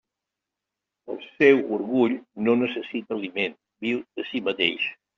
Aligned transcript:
El 1.15 1.19
seu 1.25 1.61
orgull 1.77 2.17
no 2.49 2.57
necessita 2.65 3.17
aliment; 3.21 3.57
viu 3.89 4.05
de 4.09 4.31
si 4.33 4.47
mateix. 4.51 4.95